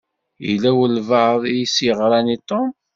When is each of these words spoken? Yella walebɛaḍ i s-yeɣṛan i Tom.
Yella 0.47 0.71
walebɛaḍ 0.77 1.41
i 1.45 1.65
s-yeɣṛan 1.73 2.27
i 2.35 2.37
Tom. 2.49 2.67